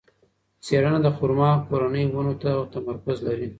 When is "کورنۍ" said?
1.67-2.03